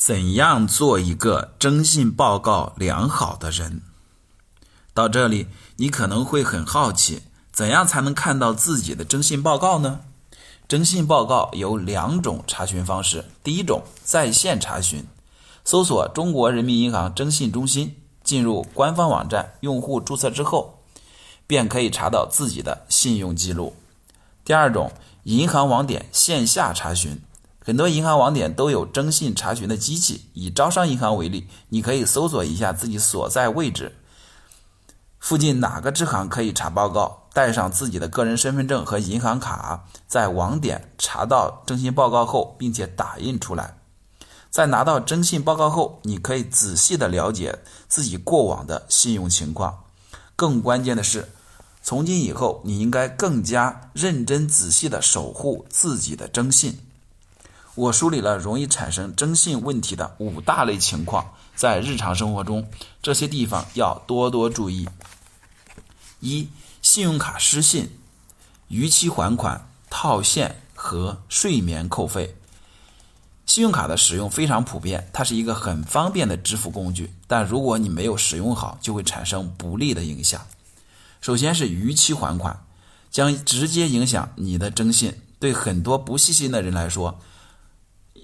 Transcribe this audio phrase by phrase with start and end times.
[0.00, 3.82] 怎样做一个征信报告良好的人？
[4.94, 7.20] 到这里，你可能会很好奇，
[7.52, 10.00] 怎样才能看到自己的征信报告呢？
[10.66, 15.04] 征信报告有两种查询方式，第一种在线查询，
[15.66, 17.94] 搜索中国人民银行征信中心，
[18.24, 20.82] 进入官方网站，用户注册之后，
[21.46, 23.76] 便可以查到自己的信用记录。
[24.46, 24.90] 第二种，
[25.24, 27.20] 银行网点线下查询。
[27.62, 30.26] 很多银行网点都有征信查询的机器。
[30.32, 33.96] 以招商银行为例，你可以搜索一下自己所在位置
[35.18, 43.76] 附近哪个支行可以查报告，带上自己的个人身份证和银行卡，在网点查到征信报告后，并且打印出来。
[44.50, 49.84] 在拿到征信报告后，你可以仔细的了解自己过往的信用情况。
[50.34, 51.28] 更关键的是，
[51.82, 56.78] 从今以后，你应该更加认真仔细的守护自己的征信。
[57.74, 62.68] 我梳理了容易产生征信问题的五大类情况，在日常生活中，
[63.02, 64.88] 这些地方要多多注意。
[66.20, 66.48] 一、
[66.82, 67.90] 信用卡失信、
[68.68, 72.36] 逾期还款、套现和睡眠扣费。
[73.46, 80.46] 信用卡的使用非常普遍，它是一个很方便的支付工具，但如果你没有使用好，就会产生不利的影响。
[81.20, 82.64] 首先是逾期还款，
[83.10, 85.20] 将直接影响你的征信。
[85.40, 87.18] 对很多不细心的人来说，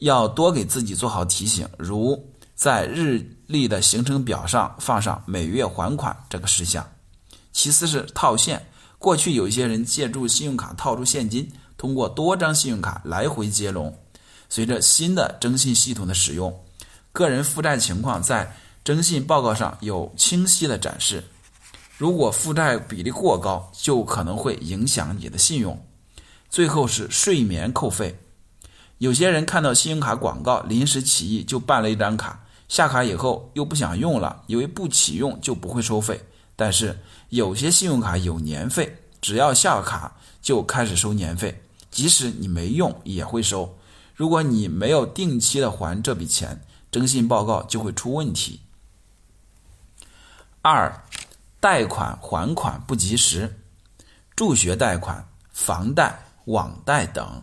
[0.00, 6.86] 要多给自己做好提醒，如在日历的行程表上放上每月还款这个事项。
[7.52, 8.66] 其次是套现，
[8.98, 13.96] 过去有一些人借助信用卡套出现金，通过多张信用卡来回接龙。
[14.48, 16.64] 随着新的征信系统的使用，
[17.12, 21.22] 个人负债情况在征信报告上有清晰的展示。
[21.98, 25.78] 如果负债比例过高，就可能会影响你的信用。
[26.48, 28.18] 最后是睡眠扣费。
[29.00, 36.20] 有些人看到信用卡广告，临时起意就办了一张卡，下卡以后又不想用了，以为不启用就不会收费。
[36.54, 43.74] 但是有些信用卡有年费，只要下卡就开始收年费，即使你没用也会收。
[44.14, 46.60] 如果你没有定期的还这笔钱，
[46.92, 48.60] 征信报告就会出问题。
[50.60, 51.04] 二，
[51.58, 53.62] 贷款还款不及时，
[54.36, 57.42] 助学贷款、房贷、网贷等。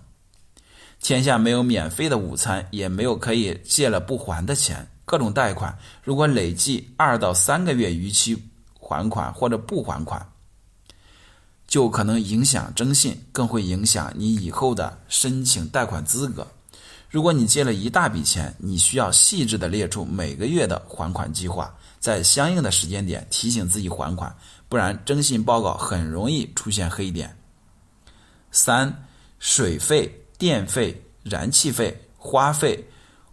[0.99, 4.85] 天下没有免费的午餐，也没有可以借了不还的钱。
[5.05, 8.37] 各种贷款如果累计二到三个月逾期
[8.73, 10.27] 还款或者不还款，
[11.65, 16.45] 就可能影响征信，更会影响你以后的申请贷款资格。
[17.09, 24.35] 如果你借了一大笔钱，你需要细致的列出每个月的还款计划，在相应的时间点提醒自己还款，
[24.67, 27.33] 不然征信报告很容易出现黑点。
[28.51, 29.05] 三，
[29.39, 30.11] 水费。
[30.37, 32.87] 电费、燃气费、花费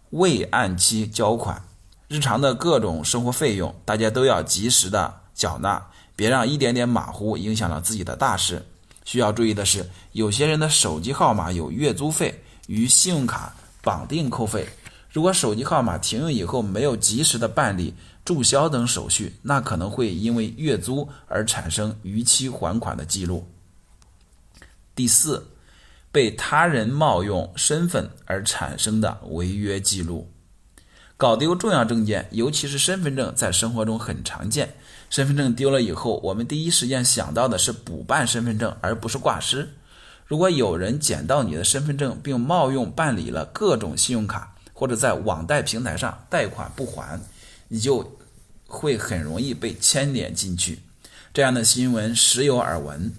[0.09, 1.61] 未按期交款，
[2.07, 8.65] 日常的各种生活费用，大家都要及时的缴纳，别让一点点马虎影响了自己的大事。
[9.03, 14.67] 需要注意的是，有些人的手机号码有月租费，与信用卡绑定扣费。
[15.11, 17.93] 如果手机号码停用以后没有及时的办理
[18.25, 23.47] 注销等手续，那可能会因为月租而产生逾期还款的记录。
[24.95, 25.47] 第四。
[26.15, 30.31] 被他人冒用身份而产生的违约记录，
[31.17, 34.73] 搞丢重要证件，尤其是身份证，在生活中很常见。
[35.09, 39.67] 身份证丢了以后，我们第一时间想到的是补办身份证，而不是挂失。
[40.25, 47.19] 如果有人捡到你的身份证，并冒用办理了各种信用卡，或者在网贷平台上贷款不还，
[47.67, 48.17] 你就
[48.65, 50.79] 会很容易被牵连进去。
[51.33, 53.11] 这样的新闻时有耳闻。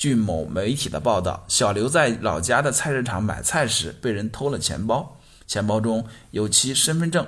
[0.00, 5.14] 据某媒体的报道，小刘在老家的菜市场买菜时被人偷了钱包，
[5.46, 7.26] 钱包中有其身份证。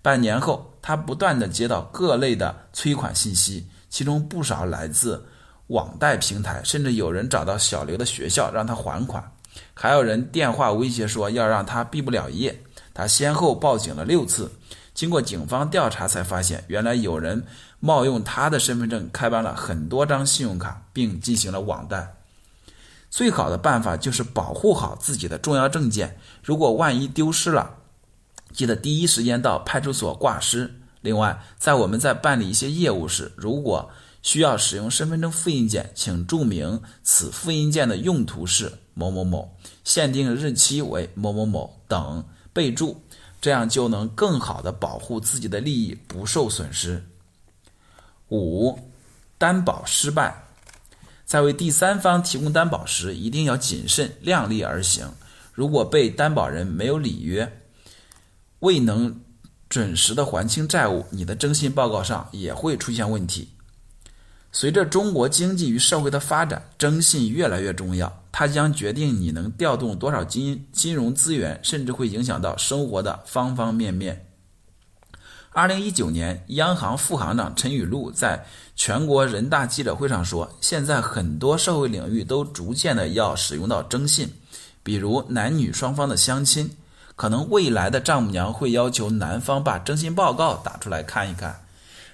[0.00, 5.22] 半年后，他不断的接到各类的催款信息，其中不少来自
[5.66, 9.22] 网贷平台，甚至有人找到小刘的学校让他还款，
[9.74, 12.58] 还有人电话威胁说要让他毕不了业。
[12.94, 14.50] 他先后报警了六次，
[14.94, 17.44] 经过警方调查才发现，原来有人。
[17.80, 22.14] 冒用他的身份证开办了很多张信用卡，并进行了网贷。
[23.10, 27.74] 最好的办法就是保护好自己的重要证件，如果万一丢失了，
[28.54, 30.80] 记得第一时间到派出所挂失。
[31.02, 33.90] 另外，在我们在办理一些业务时，如果
[34.22, 39.54] 需要使用身份证复印件，请注明此复印件的用途是某某某，
[39.84, 42.24] 限定日期为某某某等
[42.54, 43.03] 备注，
[43.44, 47.04] 这样就能更好的保护自己的利益不受损失。
[48.30, 48.78] 五，
[49.36, 50.46] 担保失败，
[51.26, 55.12] 在为第三方提供担保时，一定要谨慎量力而行。
[55.52, 57.60] 如果被担保人没有履约，
[58.60, 59.20] 未能
[59.68, 63.50] 准时的还清债务，你的征信报告上也会出现问题。
[64.56, 74.26] 随着中国经济与社会的发展，征信越来越重要，它将决定你能调动多少金金融资源，甚至会影响到生活的方方面面。
[75.50, 78.46] 二零一九年，央行副行长陈雨露在
[78.76, 84.32] 全国人大记者会上说：“现在很多社会领域都逐渐的要使用到征信，
[84.84, 86.70] 比如男女双方的相亲。”
[87.16, 91.64] 可能未来的丈母娘会要求男方把征信报告打出来看一看，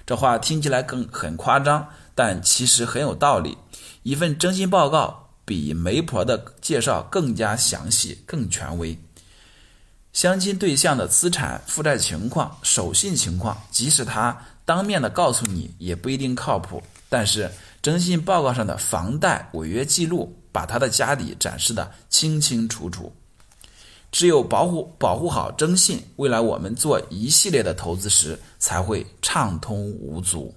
[0.07, 3.57] 这话听起来更很夸张，但其实很有道理。
[4.03, 8.97] 一份征信报告比媒婆的介绍更加详细、更权威。
[10.13, 16.83] 相亲对象的资产负债情况、守信情况，即使他当面的告诉你，也不一定靠谱。
[17.07, 17.49] 但是
[17.81, 23.13] 征信报告上的房贷违约记录，把他的家底展示的清清楚楚。
[24.11, 30.53] 只有保护保护好征信，未来我们做一系列的投资时才会畅通无阻。